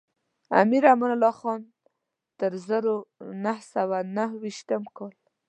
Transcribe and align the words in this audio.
امیر 0.61 0.83
امان 0.93 1.11
الله 1.15 1.33
خان 1.39 1.61
تر 2.39 2.51
زرو 2.67 2.95
نهه 3.43 3.61
سوه 3.73 3.97
نهه 4.17 4.35
ویشتم 4.43 4.83
کاله. 4.97 5.19